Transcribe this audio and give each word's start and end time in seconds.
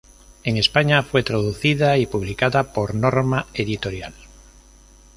En 0.43 0.57
España 0.57 1.03
fue 1.03 1.21
traducida 1.21 1.95
y 1.99 2.07
publicada 2.07 2.73
por 2.73 2.95
Norma 2.95 3.45
Editorial. 3.53 4.15